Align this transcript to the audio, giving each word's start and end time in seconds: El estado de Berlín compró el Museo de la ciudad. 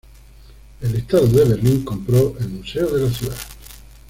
El 0.79 0.95
estado 0.95 1.27
de 1.27 1.45
Berlín 1.45 1.83
compró 1.85 2.33
el 2.39 2.49
Museo 2.49 2.87
de 2.89 3.07
la 3.07 3.13
ciudad. 3.13 3.37